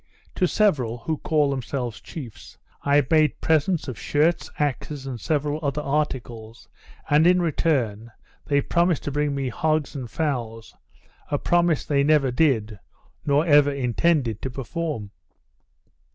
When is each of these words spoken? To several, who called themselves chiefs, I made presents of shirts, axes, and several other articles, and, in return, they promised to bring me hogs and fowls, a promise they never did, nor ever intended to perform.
To 0.33 0.47
several, 0.47 0.97
who 0.97 1.19
called 1.19 1.51
themselves 1.51 2.01
chiefs, 2.01 2.57
I 2.83 3.05
made 3.11 3.39
presents 3.39 3.87
of 3.87 3.99
shirts, 3.99 4.49
axes, 4.57 5.05
and 5.05 5.21
several 5.21 5.59
other 5.61 5.83
articles, 5.83 6.67
and, 7.07 7.27
in 7.27 7.39
return, 7.39 8.11
they 8.47 8.61
promised 8.61 9.03
to 9.03 9.11
bring 9.11 9.35
me 9.35 9.49
hogs 9.49 9.95
and 9.95 10.09
fowls, 10.09 10.75
a 11.29 11.37
promise 11.37 11.85
they 11.85 12.01
never 12.03 12.31
did, 12.31 12.79
nor 13.27 13.45
ever 13.45 13.71
intended 13.71 14.41
to 14.41 14.49
perform. 14.49 15.11